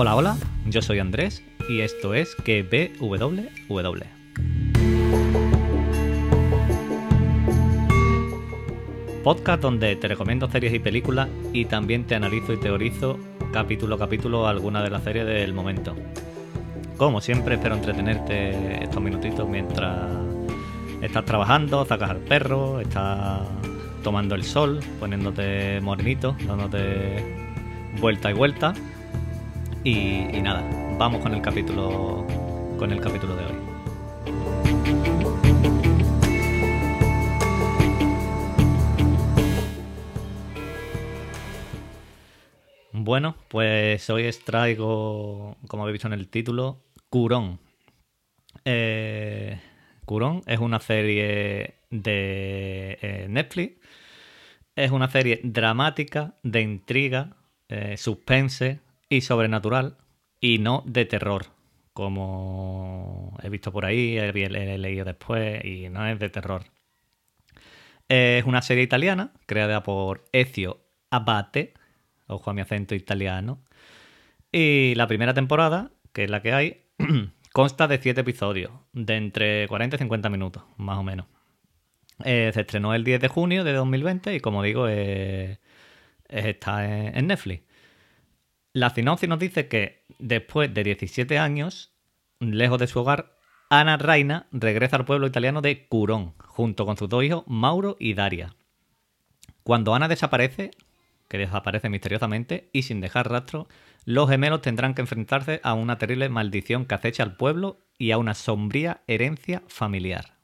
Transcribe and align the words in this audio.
Hola, 0.00 0.14
hola, 0.14 0.36
yo 0.64 0.80
soy 0.80 1.00
Andrés 1.00 1.42
y 1.68 1.80
esto 1.80 2.14
es 2.14 2.36
que 2.36 2.62
BWW. 2.62 4.04
Podcast 9.24 9.60
donde 9.60 9.96
te 9.96 10.06
recomiendo 10.06 10.48
series 10.48 10.72
y 10.72 10.78
películas 10.78 11.28
y 11.52 11.64
también 11.64 12.04
te 12.04 12.14
analizo 12.14 12.52
y 12.52 12.60
teorizo 12.60 13.18
capítulo 13.52 13.96
a 13.96 13.98
capítulo 13.98 14.46
alguna 14.46 14.84
de 14.84 14.90
las 14.90 15.02
series 15.02 15.26
del 15.26 15.52
momento. 15.52 15.96
Como 16.96 17.20
siempre, 17.20 17.56
espero 17.56 17.74
entretenerte 17.74 18.84
estos 18.84 19.02
minutitos 19.02 19.48
mientras 19.48 20.12
estás 21.02 21.24
trabajando, 21.24 21.84
sacas 21.84 22.10
al 22.10 22.18
perro, 22.18 22.78
estás 22.78 23.40
tomando 24.04 24.36
el 24.36 24.44
sol, 24.44 24.78
poniéndote 25.00 25.80
morenito, 25.80 26.36
dándote 26.46 27.24
vuelta 28.00 28.30
y 28.30 28.34
vuelta. 28.34 28.74
Y, 29.84 30.42
nada, 30.42 30.68
vamos 30.98 31.22
con 31.22 31.32
el 31.34 31.40
capítulo 31.40 32.26
con 32.78 32.90
el 32.90 33.00
capítulo 33.00 33.36
de 33.36 33.44
hoy. 33.44 33.54
Bueno, 42.92 43.36
pues 43.48 44.10
hoy 44.10 44.26
os 44.26 44.40
traigo, 44.40 45.56
como 45.68 45.84
habéis 45.84 45.94
visto 45.94 46.08
en 46.08 46.14
el 46.14 46.28
título, 46.28 46.84
Curón. 47.08 47.60
Eh, 48.64 49.60
Curón 50.04 50.42
es 50.46 50.58
una 50.58 50.80
serie 50.80 51.76
de 51.90 52.98
eh, 53.00 53.26
Netflix. 53.30 53.80
Es 54.74 54.90
una 54.90 55.08
serie 55.08 55.40
dramática, 55.44 56.34
de 56.42 56.60
intriga, 56.62 57.36
eh, 57.68 57.96
suspense 57.96 58.80
y 59.08 59.22
sobrenatural, 59.22 59.96
y 60.40 60.58
no 60.58 60.82
de 60.86 61.04
terror, 61.04 61.46
como 61.92 63.36
he 63.42 63.48
visto 63.48 63.72
por 63.72 63.84
ahí, 63.84 64.18
he, 64.18 64.32
leído 64.32 65.04
después, 65.04 65.64
y 65.64 65.88
no 65.88 66.06
es 66.06 66.18
de 66.18 66.28
terror. 66.28 66.64
Es 68.08 68.44
una 68.44 68.62
serie 68.62 68.84
italiana 68.84 69.32
creada 69.46 69.82
por 69.82 70.24
Ezio 70.32 70.80
Abate, 71.10 71.74
ojo 72.26 72.50
a 72.50 72.54
mi 72.54 72.60
acento 72.60 72.94
italiano, 72.94 73.62
y 74.52 74.94
la 74.94 75.06
primera 75.06 75.34
temporada, 75.34 75.90
que 76.12 76.24
es 76.24 76.30
la 76.30 76.42
que 76.42 76.52
hay, 76.52 76.84
consta 77.52 77.88
de 77.88 77.98
7 77.98 78.20
episodios, 78.20 78.72
de 78.92 79.16
entre 79.16 79.68
40 79.68 79.96
y 79.96 79.98
50 79.98 80.28
minutos, 80.28 80.62
más 80.76 80.98
o 80.98 81.02
menos. 81.02 81.26
Eh, 82.24 82.50
se 82.52 82.60
estrenó 82.62 82.94
el 82.94 83.04
10 83.04 83.20
de 83.20 83.28
junio 83.28 83.64
de 83.64 83.72
2020 83.72 84.34
y 84.34 84.40
como 84.40 84.62
digo, 84.62 84.88
está 84.88 86.84
en 86.84 87.26
Netflix. 87.26 87.67
La 88.78 88.90
sinopsis 88.90 89.28
nos 89.28 89.40
dice 89.40 89.66
que 89.66 90.04
después 90.20 90.72
de 90.72 90.84
17 90.84 91.36
años, 91.36 91.90
lejos 92.38 92.78
de 92.78 92.86
su 92.86 93.00
hogar, 93.00 93.36
Ana 93.70 93.96
Reina 93.96 94.46
regresa 94.52 94.94
al 94.94 95.04
pueblo 95.04 95.26
italiano 95.26 95.62
de 95.62 95.88
Curón, 95.88 96.34
junto 96.38 96.86
con 96.86 96.96
sus 96.96 97.08
dos 97.08 97.24
hijos, 97.24 97.42
Mauro 97.48 97.96
y 97.98 98.14
Daria. 98.14 98.54
Cuando 99.64 99.96
Ana 99.96 100.06
desaparece, 100.06 100.70
que 101.26 101.38
desaparece 101.38 101.88
misteriosamente 101.88 102.70
y 102.72 102.82
sin 102.82 103.00
dejar 103.00 103.28
rastro, 103.28 103.66
los 104.04 104.30
gemelos 104.30 104.62
tendrán 104.62 104.94
que 104.94 105.02
enfrentarse 105.02 105.60
a 105.64 105.74
una 105.74 105.98
terrible 105.98 106.28
maldición 106.28 106.86
que 106.86 106.94
acecha 106.94 107.24
al 107.24 107.34
pueblo 107.34 107.80
y 107.98 108.12
a 108.12 108.18
una 108.18 108.34
sombría 108.34 109.02
herencia 109.08 109.64
familiar. 109.66 110.34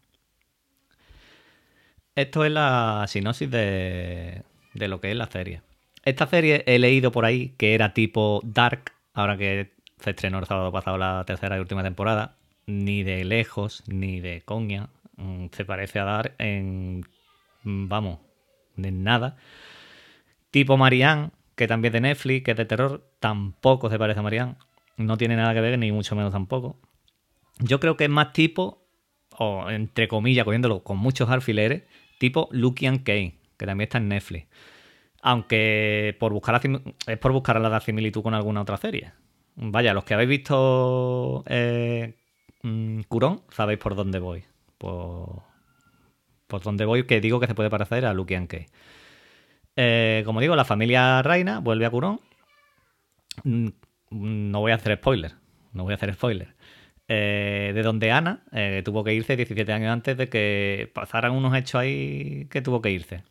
Esto 2.17 2.45
es 2.45 2.51
la 2.51 3.05
sinopsis 3.07 3.49
de, 3.49 4.43
de 4.73 4.89
lo 4.89 5.01
que 5.01 5.13
es 5.13 5.17
la 5.17 5.31
serie. 5.31 5.63
Esta 6.05 6.27
serie 6.27 6.65
he 6.67 6.79
leído 6.79 7.13
por 7.13 7.25
ahí 7.25 7.55
que 7.57 7.75
era 7.75 7.95
tipo 7.95 8.41
Dark, 8.45 8.93
ahora 9.15 9.37
que 9.37 9.73
se 10.01 10.11
estrenó 10.11 10.39
el 10.39 10.47
sábado 10.47 10.71
pasado 10.71 10.99
la 10.99 11.25
tercera 11.27 11.57
y 11.57 11.61
última 11.61 11.83
temporada. 11.83 12.37
Ni 12.67 13.03
de 13.03 13.25
lejos, 13.25 13.83
ni 13.87 14.21
de 14.21 14.43
coña. 14.43 14.89
mm, 15.17 15.47
Se 15.53 15.65
parece 15.65 15.99
a 15.99 16.05
Dark 16.05 16.35
en. 16.39 17.05
Vamos, 17.63 18.19
en 18.77 19.03
nada. 19.05 19.37
Tipo 20.51 20.77
Marianne, 20.77 21.31
que 21.57 21.67
también 21.67 21.93
de 21.93 22.01
Netflix, 22.01 22.45
que 22.45 22.51
es 22.53 22.57
de 22.57 22.65
terror, 22.65 23.11
tampoco 23.21 23.91
se 23.91 23.99
parece 23.99 24.21
a 24.21 24.23
Marianne. 24.23 24.57
No 24.97 25.17
tiene 25.17 25.37
nada 25.37 25.55
que 25.55 25.61
ver, 25.61 25.79
ni 25.79 25.91
mucho 25.93 26.15
menos 26.15 26.33
tampoco. 26.33 26.79
Yo 27.59 27.81
creo 27.81 27.97
que 27.97 28.05
es 28.05 28.11
más 28.11 28.33
tipo, 28.33 28.87
o 29.39 29.71
entre 29.71 30.09
comillas, 30.09 30.45
cogiéndolo 30.45 30.83
con 30.85 30.99
muchos 30.99 31.31
alfileres, 31.31 31.83
tipo 32.19 32.49
Lucky 32.53 32.87
and 32.87 33.03
Kane, 33.03 33.39
que 33.57 33.67
también 33.67 33.87
está 33.89 33.99
en 33.99 34.09
Netflix. 34.09 34.47
Aunque 35.27 36.15
por 36.21 36.35
buscar 36.35 36.61
es 37.07 37.19
por 37.19 37.33
buscar 37.33 37.59
la 37.59 37.81
similitud 37.81 38.23
con 38.23 38.35
alguna 38.35 38.61
otra 38.61 38.77
serie. 38.77 39.15
Vaya, 39.57 39.95
los 39.95 40.05
que 40.05 40.13
habéis 40.13 40.29
visto 40.29 41.45
eh, 41.47 42.15
mm, 42.63 43.01
Curón, 43.09 43.43
sabéis 43.49 43.79
por 43.79 43.95
dónde 43.95 44.19
voy. 44.19 44.45
Por, 44.77 45.43
dónde 46.63 46.85
voy, 46.85 47.07
que 47.07 47.23
digo 47.23 47.41
que 47.41 47.47
se 47.47 47.55
puede 47.55 47.71
parecer 47.71 48.05
a 48.05 48.13
Lucky 48.13 48.35
and 48.35 48.49
Kane. 48.49 48.67
Eh, 49.77 50.23
como 50.27 50.41
digo, 50.43 50.57
la 50.57 50.67
familia 50.67 51.23
Reina 51.23 51.59
vuelve 51.61 51.87
a 51.87 51.91
Curón. 51.91 52.21
Mm, 53.45 53.69
No 54.11 54.61
voy 54.61 54.73
a 54.73 54.77
hacer 54.77 54.97
spoiler. 54.99 55.33
No 55.73 55.85
voy 55.85 55.93
a 55.93 55.97
hacer 55.97 56.13
spoiler. 56.15 56.55
Eh, 57.09 57.73
de 57.75 57.83
donde 57.83 58.13
Ana 58.13 58.45
eh, 58.53 58.83
tuvo 58.85 59.05
que 59.05 59.15
irse 59.15 59.37
17 59.37 59.73
años 59.73 59.91
antes 59.91 60.17
de 60.19 60.29
que 60.29 60.91
pasaran 60.95 61.33
unos 61.33 61.55
hechos 61.57 61.81
ahí 61.81 62.47
que 62.51 62.61
tuvo 62.63 62.83
que 62.83 62.91
irse. 62.91 63.25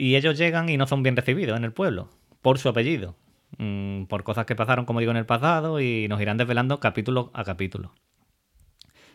Y 0.00 0.16
ellos 0.16 0.38
llegan 0.38 0.70
y 0.70 0.78
no 0.78 0.86
son 0.86 1.02
bien 1.02 1.14
recibidos 1.14 1.58
en 1.58 1.64
el 1.64 1.74
pueblo, 1.74 2.08
por 2.40 2.58
su 2.58 2.70
apellido, 2.70 3.16
mm, 3.58 4.04
por 4.04 4.22
cosas 4.22 4.46
que 4.46 4.56
pasaron, 4.56 4.86
como 4.86 5.00
digo, 5.00 5.10
en 5.10 5.18
el 5.18 5.26
pasado, 5.26 5.78
y 5.78 6.08
nos 6.08 6.22
irán 6.22 6.38
desvelando 6.38 6.80
capítulo 6.80 7.30
a 7.34 7.44
capítulo. 7.44 7.92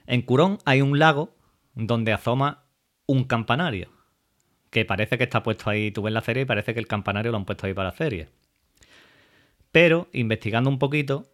En 0.05 0.21
Curón 0.21 0.59
hay 0.63 0.83
un 0.83 0.99
lago 0.99 1.35
donde 1.73 2.13
asoma 2.13 2.65
un 3.07 3.23
campanario, 3.23 3.89
que 4.69 4.85
parece 4.85 5.17
que 5.17 5.23
está 5.23 5.41
puesto 5.41 5.71
ahí, 5.71 5.89
tú 5.89 6.03
ves 6.03 6.13
la 6.13 6.21
serie 6.21 6.43
y 6.43 6.45
parece 6.45 6.75
que 6.75 6.81
el 6.81 6.87
campanario 6.87 7.31
lo 7.31 7.37
han 7.37 7.45
puesto 7.45 7.65
ahí 7.65 7.73
para 7.73 7.89
la 7.89 7.95
serie. 7.95 8.29
Pero, 9.71 10.07
investigando 10.13 10.69
un 10.69 10.77
poquito, 10.77 11.25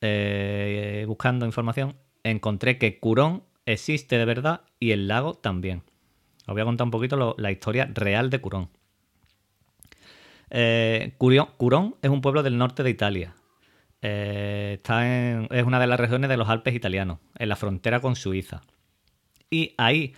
eh, 0.00 1.04
buscando 1.06 1.46
información, 1.46 1.94
encontré 2.24 2.76
que 2.76 2.98
Curón 2.98 3.44
existe 3.66 4.18
de 4.18 4.24
verdad 4.24 4.62
y 4.80 4.90
el 4.90 5.06
lago 5.06 5.34
también. 5.34 5.84
Os 6.48 6.54
voy 6.54 6.62
a 6.62 6.64
contar 6.64 6.86
un 6.86 6.90
poquito 6.90 7.36
la 7.38 7.52
historia 7.52 7.88
real 7.94 8.30
de 8.30 8.40
Curón. 8.40 8.68
Eh, 10.58 11.12
Curón 11.18 11.96
es 12.00 12.08
un 12.08 12.22
pueblo 12.22 12.42
del 12.42 12.56
norte 12.56 12.82
de 12.82 12.88
Italia. 12.88 13.34
Eh, 14.00 14.80
es 15.50 15.64
una 15.64 15.78
de 15.78 15.86
las 15.86 16.00
regiones 16.00 16.30
de 16.30 16.38
los 16.38 16.48
Alpes 16.48 16.74
italianos, 16.74 17.18
en 17.38 17.50
la 17.50 17.56
frontera 17.56 18.00
con 18.00 18.16
Suiza. 18.16 18.62
Y 19.50 19.74
ahí, 19.76 20.14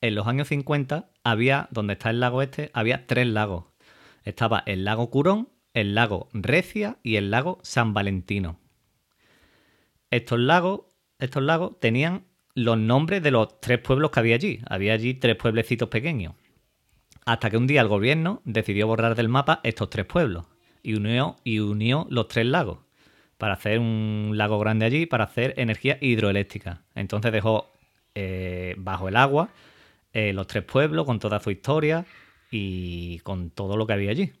en 0.00 0.14
los 0.14 0.26
años 0.26 0.48
50, 0.48 1.10
había, 1.24 1.68
donde 1.72 1.92
está 1.92 2.08
el 2.08 2.20
lago 2.20 2.40
este, 2.40 2.70
había 2.72 3.06
tres 3.06 3.26
lagos. 3.26 3.66
Estaba 4.24 4.62
el 4.64 4.86
lago 4.86 5.10
Curón, 5.10 5.50
el 5.74 5.94
lago 5.94 6.30
Recia 6.32 6.96
y 7.02 7.16
el 7.16 7.30
lago 7.30 7.58
San 7.62 7.92
Valentino. 7.92 8.58
Estos 10.10 10.38
lagos, 10.38 10.84
estos 11.18 11.42
lagos 11.42 11.78
tenían 11.80 12.24
los 12.54 12.78
nombres 12.78 13.22
de 13.22 13.30
los 13.30 13.60
tres 13.60 13.80
pueblos 13.80 14.10
que 14.10 14.20
había 14.20 14.36
allí. 14.36 14.62
Había 14.70 14.94
allí 14.94 15.12
tres 15.12 15.36
pueblecitos 15.36 15.90
pequeños. 15.90 16.32
Hasta 17.24 17.50
que 17.50 17.56
un 17.56 17.66
día 17.66 17.80
el 17.80 17.88
gobierno 17.88 18.40
decidió 18.44 18.86
borrar 18.86 19.14
del 19.14 19.28
mapa 19.28 19.60
estos 19.62 19.90
tres 19.90 20.06
pueblos 20.06 20.46
y 20.82 20.94
unió, 20.94 21.36
los 22.10 22.28
tres 22.28 22.46
lagos 22.46 22.78
para 23.38 23.54
hacer 23.54 23.78
un 23.78 24.32
lago 24.34 24.58
grande 24.58 24.86
allí 24.86 25.06
para 25.06 25.24
hacer 25.24 25.54
energía 25.56 25.98
hidroeléctrica. 26.00 26.82
Entonces 26.94 27.32
dejó 27.32 27.72
eh, 28.14 28.74
bajo 28.78 29.08
el 29.08 29.16
agua 29.16 29.50
eh, 30.12 30.32
los 30.32 30.46
tres 30.46 30.64
pueblos 30.64 31.06
con 31.06 31.18
toda 31.18 31.40
su 31.40 31.50
historia 31.50 32.04
y 32.50 33.18
con 33.20 33.50
todo 33.50 33.76
lo 33.76 33.86
que 33.86 33.94
había 33.94 34.10
allí. 34.10 34.32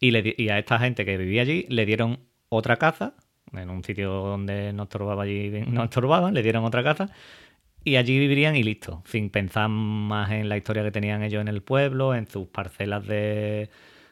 Y, 0.00 0.12
le 0.12 0.34
y 0.36 0.48
a 0.48 0.58
esta 0.58 0.78
gente 0.78 1.04
que 1.04 1.16
vivía 1.16 1.42
allí 1.42 1.66
le 1.68 1.84
dieron 1.86 2.20
otra 2.48 2.76
casa, 2.76 3.14
en 3.52 3.68
un 3.68 3.82
sitio 3.84 4.10
donde 4.10 4.72
no 4.72 4.84
estorbaba 4.84 5.24
allí, 5.24 5.50
no 5.66 5.84
estorbaban, 5.84 6.34
le 6.34 6.42
dieron 6.42 6.64
otra 6.64 6.82
casa 6.82 7.10
y 7.88 7.96
allí 7.96 8.18
vivirían 8.18 8.56
y 8.56 8.62
listo, 8.62 9.02
sin 9.06 9.30
pensar 9.30 9.68
más 9.68 10.30
en 10.30 10.48
la 10.48 10.56
historia 10.56 10.82
que 10.82 10.90
tenían 10.90 11.22
ellos 11.22 11.40
en 11.40 11.48
el 11.48 11.62
pueblo, 11.62 12.14
en 12.14 12.26
sus 12.28 12.48
parcelas 12.48 13.06
de, 13.06 13.70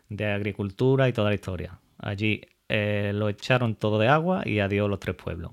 de 0.09 0.27
agricultura 0.33 1.09
y 1.09 1.13
toda 1.13 1.31
la 1.31 1.35
historia. 1.35 1.79
Allí 1.99 2.43
eh, 2.69 3.13
lo 3.15 3.29
echaron 3.29 3.75
todo 3.77 3.99
de 3.99 4.09
agua 4.09 4.43
y 4.45 4.61
adiós 4.61 4.89
los 4.91 5.01
tres 5.01 5.17
pueblos. 5.17 5.53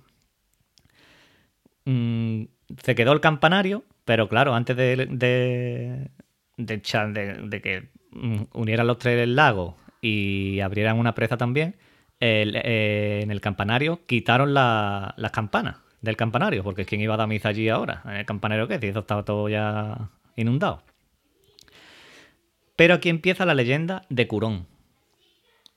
Mm, 1.85 2.43
se 2.81 2.95
quedó 2.95 3.11
el 3.13 3.19
campanario, 3.21 3.83
pero 4.05 4.29
claro, 4.29 4.53
antes 4.55 4.75
de, 4.77 5.07
de, 5.09 6.09
de 6.57 7.61
que 7.61 7.89
mm, 8.11 8.43
unieran 8.53 8.87
los 8.87 8.97
tres 8.97 9.27
lagos 9.27 9.75
y 10.01 10.59
abrieran 10.59 10.99
una 10.99 11.15
presa 11.15 11.37
también, 11.37 11.75
eh, 12.19 13.19
en 13.23 13.31
el 13.31 13.41
campanario 13.41 14.05
quitaron 14.05 14.53
la- 14.53 15.13
las 15.17 15.31
campanas 15.31 15.77
del 16.03 16.17
campanario, 16.17 16.63
porque 16.63 16.85
¿quién 16.85 17.01
iba 17.01 17.15
a 17.15 17.17
dar 17.17 17.27
misa 17.27 17.49
allí 17.49 17.69
ahora? 17.69 18.01
¿En 18.05 18.11
el 18.11 18.25
campanario 18.25 18.67
qué? 18.67 18.77
Si 18.77 18.87
eso 18.87 18.99
estaba 18.99 19.23
todo 19.23 19.47
ya 19.47 20.09
inundado. 20.35 20.83
Pero 22.75 22.95
aquí 22.95 23.09
empieza 23.09 23.45
la 23.45 23.55
leyenda 23.55 24.03
de 24.09 24.27
Curón. 24.27 24.67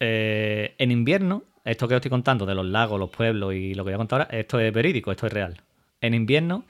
Eh, 0.00 0.74
en 0.78 0.90
invierno, 0.90 1.44
esto 1.64 1.86
que 1.86 1.94
os 1.94 1.98
estoy 1.98 2.10
contando 2.10 2.44
de 2.44 2.56
los 2.56 2.66
lagos, 2.66 2.98
los 2.98 3.10
pueblos 3.10 3.54
y 3.54 3.74
lo 3.74 3.84
que 3.84 3.90
voy 3.90 3.94
a 3.94 3.98
contar 3.98 4.22
ahora, 4.22 4.36
esto 4.36 4.58
es 4.58 4.72
verídico, 4.72 5.12
esto 5.12 5.28
es 5.28 5.32
real. 5.32 5.62
En 6.00 6.12
invierno, 6.12 6.64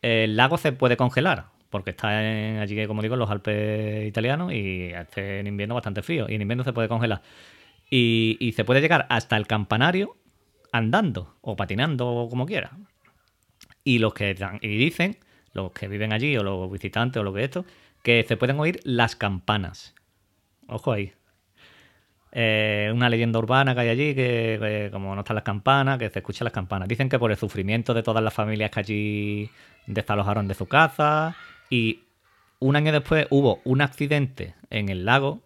el 0.00 0.34
lago 0.34 0.56
se 0.56 0.72
puede 0.72 0.96
congelar, 0.96 1.46
porque 1.68 1.90
está 1.90 2.24
en, 2.24 2.60
allí, 2.60 2.86
como 2.86 3.02
digo, 3.02 3.14
en 3.14 3.20
los 3.20 3.30
Alpes 3.30 4.08
italianos 4.08 4.54
y 4.54 4.84
este 4.86 5.40
en 5.40 5.48
invierno 5.48 5.74
bastante 5.74 6.00
frío. 6.00 6.26
Y 6.30 6.34
en 6.36 6.42
invierno 6.42 6.64
se 6.64 6.72
puede 6.72 6.88
congelar. 6.88 7.20
Y, 7.90 8.38
y 8.40 8.52
se 8.52 8.64
puede 8.64 8.80
llegar 8.80 9.04
hasta 9.10 9.36
el 9.36 9.46
campanario 9.46 10.16
andando 10.72 11.36
o 11.42 11.56
patinando 11.56 12.08
o 12.08 12.30
como 12.30 12.46
quiera. 12.46 12.70
Y 13.84 13.98
los 13.98 14.14
que 14.14 14.36
y 14.60 14.76
dicen, 14.76 15.16
los 15.52 15.72
que 15.72 15.88
viven 15.88 16.12
allí 16.12 16.36
o 16.36 16.42
los 16.42 16.70
visitantes 16.70 17.20
o 17.20 17.24
lo 17.24 17.32
que 17.32 17.40
es 17.40 17.44
esto, 17.46 17.64
que 18.02 18.24
se 18.26 18.36
pueden 18.36 18.58
oír 18.60 18.80
las 18.84 19.16
campanas. 19.16 19.94
Ojo 20.68 20.92
ahí. 20.92 21.12
Eh, 22.34 22.90
una 22.94 23.10
leyenda 23.10 23.38
urbana 23.38 23.74
que 23.74 23.80
hay 23.80 23.88
allí, 23.90 24.14
que, 24.14 24.88
como 24.90 25.14
no 25.14 25.20
están 25.20 25.34
las 25.34 25.44
campanas, 25.44 25.98
que 25.98 26.08
se 26.08 26.20
escuchan 26.20 26.46
las 26.46 26.54
campanas. 26.54 26.88
Dicen 26.88 27.08
que 27.08 27.18
por 27.18 27.30
el 27.30 27.36
sufrimiento 27.36 27.92
de 27.92 28.02
todas 28.02 28.24
las 28.24 28.32
familias 28.32 28.70
que 28.70 28.80
allí 28.80 29.50
desalojaron 29.86 30.48
de 30.48 30.54
su 30.54 30.66
casa 30.66 31.36
y 31.68 32.04
un 32.58 32.76
año 32.76 32.92
después 32.92 33.26
hubo 33.30 33.60
un 33.64 33.82
accidente 33.82 34.54
en 34.70 34.88
el 34.88 35.04
lago, 35.04 35.42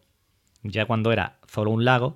ya 0.62 0.86
cuando 0.86 1.12
era 1.12 1.38
solo 1.48 1.70
un 1.70 1.84
lago, 1.84 2.14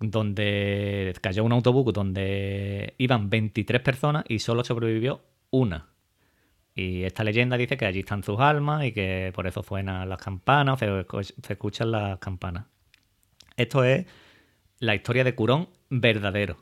donde 0.00 1.14
cayó 1.20 1.44
un 1.44 1.52
autobús 1.52 1.92
donde 1.92 2.94
iban 2.98 3.30
23 3.30 3.82
personas 3.82 4.24
y 4.28 4.38
solo 4.40 4.64
sobrevivió 4.64 5.20
una. 5.50 5.88
Y 6.74 7.02
esta 7.04 7.24
leyenda 7.24 7.56
dice 7.56 7.76
que 7.76 7.86
allí 7.86 8.00
están 8.00 8.22
sus 8.22 8.38
almas 8.38 8.84
y 8.84 8.92
que 8.92 9.32
por 9.34 9.46
eso 9.46 9.62
suenan 9.62 10.08
las 10.08 10.18
campanas, 10.18 10.78
se, 10.78 10.86
se 11.42 11.52
escuchan 11.52 11.90
las 11.90 12.18
campanas. 12.18 12.66
Esto 13.56 13.82
es 13.82 14.06
la 14.78 14.94
historia 14.94 15.24
de 15.24 15.34
Curón 15.34 15.68
verdadero. 15.90 16.56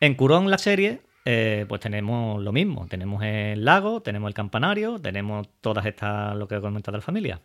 En 0.00 0.14
Curón, 0.14 0.50
la 0.50 0.58
serie, 0.58 1.00
eh, 1.24 1.64
pues 1.68 1.80
tenemos 1.80 2.42
lo 2.42 2.52
mismo. 2.52 2.86
Tenemos 2.88 3.22
el 3.22 3.64
lago, 3.64 4.02
tenemos 4.02 4.28
el 4.28 4.34
campanario, 4.34 4.98
tenemos 4.98 5.48
todas 5.60 5.86
estas, 5.86 6.36
lo 6.36 6.48
que 6.48 6.56
he 6.56 6.60
comentado 6.60 6.92
de 6.92 6.98
la 6.98 7.02
familia. 7.02 7.40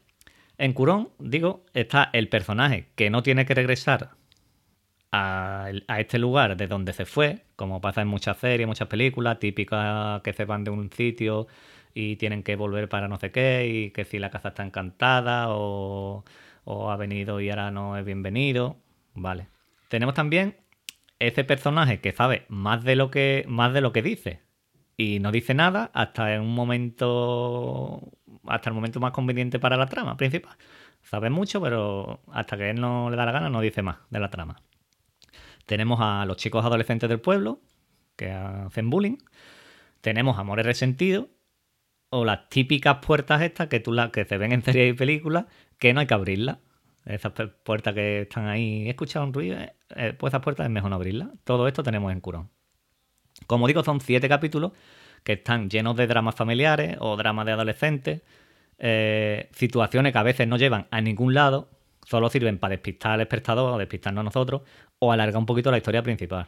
En 0.58 0.74
Curón, 0.74 1.10
digo, 1.20 1.66
está 1.74 2.10
el 2.14 2.30
personaje 2.30 2.90
que 2.96 3.10
no 3.10 3.22
tiene 3.22 3.46
que 3.46 3.54
regresar 3.54 4.12
a, 5.12 5.72
este 6.00 6.20
lugar 6.20 6.58
de 6.58 6.68
donde 6.68 6.94
se 6.94 7.06
fue, 7.06 7.44
como 7.56 7.82
pasa 7.82 8.02
en 8.02 8.08
muchas 8.08 8.38
series, 8.38 8.68
muchas 8.68 8.88
películas, 8.88 9.40
típicas 9.40 10.22
que 10.22 10.34
se 10.34 10.46
van 10.46 10.64
de 10.64 10.72
un 10.72 10.92
sitio 10.92 11.48
y 11.94 12.18
tienen 12.18 12.44
que 12.44 12.56
volver 12.56 12.90
para 12.90 13.08
no 13.08 13.18
sé 13.18 13.32
qué, 13.32 13.68
y 13.68 13.92
que 13.92 14.06
si 14.06 14.20
la 14.20 14.30
casa 14.30 14.50
está 14.50 14.64
encantada 14.64 15.48
o 15.50 16.24
o 16.68 16.92
ha 16.92 16.98
venido 16.98 17.40
y 17.40 17.50
ahora 17.50 17.72
no 17.72 17.96
es 17.98 18.04
bienvenido. 18.04 18.76
Vale. 19.16 19.48
Tenemos 19.88 20.14
también 20.14 20.58
ese 21.18 21.46
personaje 21.46 22.02
que 22.02 22.12
sabe 22.12 22.46
más 22.50 22.84
de 22.84 22.98
lo 22.98 23.10
que, 23.10 23.46
más 23.48 23.74
de 23.74 23.80
lo 23.80 23.94
que 23.94 24.02
dice 24.02 24.42
y 24.98 25.20
no 25.20 25.32
dice 25.32 25.54
nada 25.54 25.90
hasta 25.94 26.36
en 26.36 26.42
un 26.42 26.54
momento 26.54 28.12
hasta 28.48 28.70
el 28.70 28.76
momento 28.76 29.00
más 29.00 29.12
conveniente 29.12 29.60
para 29.60 29.78
la 29.78 29.86
trama 29.88 30.18
principal. 30.18 30.58
Sabe 31.04 31.30
mucho, 31.30 31.62
pero 31.62 32.20
hasta 32.34 32.58
que 32.58 32.70
él 32.70 32.82
no 32.82 33.10
le 33.10 33.16
da 33.16 33.26
la 33.26 33.32
gana 33.32 33.50
no 33.50 33.62
dice 33.62 33.82
más 33.82 34.00
de 34.10 34.20
la 34.20 34.30
trama. 34.30 34.58
Tenemos 35.68 36.00
a 36.02 36.26
los 36.26 36.38
chicos 36.38 36.66
adolescentes 36.66 37.10
del 37.10 37.20
pueblo 37.20 37.60
que 38.16 38.32
hacen 38.32 38.90
bullying. 38.90 39.18
Tenemos 40.02 40.40
amores 40.40 40.66
resentidos 40.66 41.28
o 42.10 42.24
las 42.24 42.48
típicas 42.48 42.98
puertas 43.06 43.42
estas 43.42 43.68
que 43.68 43.82
tú 43.82 43.92
la, 43.92 44.10
que 44.10 44.24
se 44.24 44.38
ven 44.38 44.54
en 44.54 44.64
series 44.64 44.94
y 44.94 44.98
películas 44.98 45.46
que 45.78 45.94
no 45.94 46.00
hay 46.00 46.08
que 46.08 46.14
abrirlas. 46.14 46.60
Esas 47.06 47.34
puertas 47.64 47.94
que 47.94 48.22
están 48.22 48.48
ahí, 48.48 48.88
he 48.88 48.90
escuchado 48.90 49.26
un 49.26 49.34
ruido, 49.34 49.58
eh, 49.58 49.74
eh, 49.96 50.14
pues 50.18 50.32
esas 50.32 50.42
puertas 50.42 50.66
es 50.66 50.72
mejor 50.72 50.90
no 50.90 50.96
abrirlas. 50.96 51.30
Todo 51.44 51.68
esto 51.68 51.84
tenemos 51.84 52.14
en 52.14 52.22
Curón. 52.22 52.50
Como 53.46 53.68
digo, 53.68 53.84
son 53.84 54.00
siete 54.00 54.30
capítulos 54.30 54.72
que 55.24 55.34
están 55.34 55.70
llenos 55.70 55.98
de 55.98 56.08
dramas 56.08 56.36
familiares 56.36 56.96
o 57.00 57.18
dramas 57.18 57.46
de 57.46 57.52
adolescentes, 57.52 58.22
eh, 58.78 59.50
situaciones 59.52 60.14
que 60.14 60.18
a 60.18 60.24
veces 60.24 60.48
no 60.48 60.58
llevan 60.58 60.88
a 60.92 61.02
ningún 61.02 61.34
lado, 61.34 61.70
solo 62.08 62.30
sirven 62.30 62.58
para 62.58 62.72
despistar 62.72 63.14
al 63.14 63.22
espectador 63.22 63.74
o 63.74 63.78
despistarnos 63.78 64.22
a 64.22 64.24
nosotros 64.24 64.62
o 65.00 65.12
alargar 65.12 65.38
un 65.38 65.46
poquito 65.46 65.72
la 65.72 65.78
historia 65.78 66.02
principal. 66.04 66.48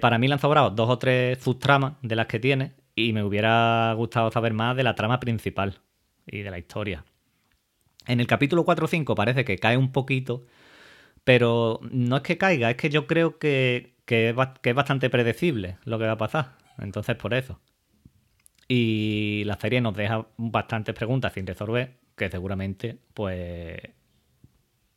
para 0.00 0.18
mí 0.18 0.26
le 0.26 0.34
han 0.34 0.40
sobrado 0.40 0.70
dos 0.70 0.90
o 0.90 0.98
tres 0.98 1.38
subtramas 1.42 1.94
de 2.02 2.16
las 2.16 2.26
que 2.26 2.40
tiene 2.40 2.72
y 2.96 3.12
me 3.12 3.22
hubiera 3.22 3.92
gustado 3.94 4.30
saber 4.30 4.52
más 4.52 4.76
de 4.76 4.82
la 4.82 4.94
trama 4.94 5.20
principal 5.20 5.78
y 6.26 6.42
de 6.42 6.50
la 6.50 6.58
historia. 6.58 7.04
En 8.06 8.20
el 8.20 8.26
capítulo 8.26 8.64
4 8.64 8.84
o 8.84 8.88
5 8.88 9.14
parece 9.14 9.44
que 9.44 9.58
cae 9.58 9.76
un 9.76 9.92
poquito, 9.92 10.44
pero 11.24 11.78
no 11.90 12.16
es 12.16 12.22
que 12.22 12.38
caiga, 12.38 12.70
es 12.70 12.76
que 12.76 12.90
yo 12.90 13.06
creo 13.06 13.38
que, 13.38 13.94
es, 14.08 14.34
bastante 14.74 15.10
predecible 15.10 15.78
lo 15.84 15.98
que 15.98 16.06
va 16.06 16.12
a 16.12 16.18
pasar. 16.18 16.56
Entonces, 16.78 17.16
por 17.16 17.34
eso. 17.34 17.60
Y 18.74 19.44
la 19.44 19.56
serie 19.56 19.82
nos 19.82 19.94
deja 19.94 20.24
bastantes 20.38 20.94
preguntas 20.94 21.34
sin 21.34 21.46
resolver, 21.46 21.98
que 22.16 22.30
seguramente, 22.30 22.96
pues, 23.12 23.78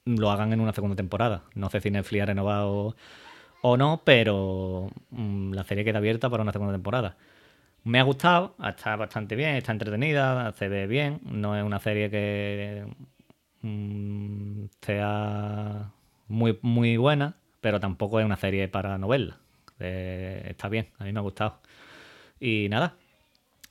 lo 0.05 0.31
hagan 0.31 0.53
en 0.53 0.61
una 0.61 0.71
segunda 0.71 0.95
temporada. 0.95 1.43
No 1.55 1.69
sé 1.69 1.81
si 1.81 1.91
Netflix 1.91 2.23
ha 2.23 2.25
renovado 2.27 2.95
o 3.61 3.75
no, 3.75 4.01
pero 4.05 4.89
mm, 5.09 5.51
la 5.51 5.65
serie 5.65 5.83
queda 5.83 5.97
abierta 5.97 6.29
para 6.29 6.43
una 6.43 6.53
segunda 6.53 6.73
temporada. 6.73 7.17
Me 7.83 7.99
ha 7.99 8.03
gustado, 8.03 8.55
está 8.65 8.95
bastante 8.95 9.35
bien, 9.35 9.55
está 9.55 9.73
entretenida, 9.73 10.53
se 10.53 10.69
ve 10.69 10.87
bien. 10.87 11.19
No 11.25 11.57
es 11.57 11.63
una 11.65 11.79
serie 11.79 12.09
que 12.09 12.85
mm, 13.61 14.67
sea 14.81 15.91
muy, 16.29 16.57
muy 16.61 16.95
buena, 16.95 17.35
pero 17.59 17.81
tampoco 17.81 18.21
es 18.21 18.25
una 18.25 18.37
serie 18.37 18.69
para 18.69 18.97
novela. 18.97 19.37
Eh, 19.79 20.45
está 20.49 20.69
bien, 20.69 20.87
a 20.97 21.03
mí 21.03 21.11
me 21.11 21.19
ha 21.19 21.23
gustado. 21.23 21.59
Y 22.39 22.67
nada, 22.69 22.95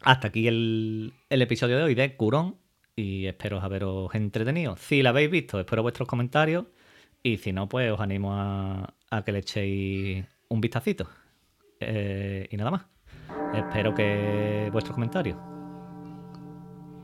hasta 0.02 0.28
aquí 0.28 0.48
el, 0.48 1.12
episodio 1.30 1.76
de 1.78 1.82
hoy 1.84 1.94
de 1.94 2.16
Curón 2.16 2.56
y 2.96 3.26
espero 3.26 3.60
haberos 3.60 4.14
entretenido. 4.14 4.76
Si 4.76 5.02
la 5.02 5.10
habéis 5.10 5.30
visto, 5.30 5.58
espero 5.58 5.82
vuestros 5.82 6.08
comentarios 6.08 6.66
y 7.22 7.38
si 7.38 7.52
no, 7.52 7.68
pues 7.68 7.90
os 7.90 8.00
animo 8.00 8.34
a, 8.34 8.94
que 9.24 9.32
le 9.32 9.38
echéis 9.38 10.24
un 10.48 10.60
vistacito. 10.60 11.08
Eh, 11.80 12.48
y 12.50 12.56
nada 12.56 12.70
más. 12.70 12.86
Espero 13.54 13.94
que 13.94 14.68
vuestros 14.72 14.94
comentarios. 14.94 15.38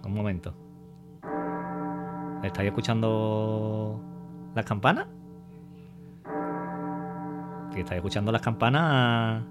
Un 0.04 0.14
momento. 0.14 0.54
¿Estáis 2.42 2.68
escuchando 2.68 4.02
las 4.54 4.64
campanas? 4.64 5.06
Si 7.72 7.80
estáis 7.80 7.98
escuchando 7.98 8.32
las 8.32 8.42
campanas, 8.42 9.44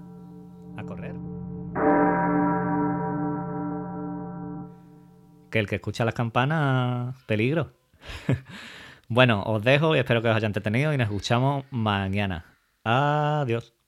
a 0.76 0.82
correr. 0.84 1.29
Que 5.50 5.58
el 5.58 5.66
que 5.66 5.76
escucha 5.76 6.04
las 6.04 6.14
campanas, 6.14 7.16
peligro. 7.26 7.72
bueno, 9.08 9.42
os 9.44 9.62
dejo 9.62 9.96
y 9.96 9.98
espero 9.98 10.22
que 10.22 10.28
os 10.28 10.36
haya 10.36 10.46
entretenido 10.46 10.92
y 10.92 10.96
nos 10.96 11.08
escuchamos 11.08 11.64
mañana. 11.70 12.44
Adiós. 12.84 13.79